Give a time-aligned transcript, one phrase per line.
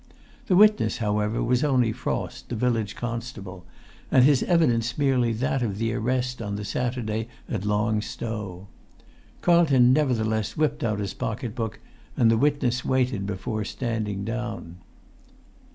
[0.47, 3.67] The witness, however, was only Frost, the village constable,
[4.09, 8.65] and his evidence merely that of the arrest on the Saturday at Long Stow.
[9.41, 11.79] Carlton nevertheless whipped out his pocket book,
[12.17, 14.77] and the witness waited before standing down.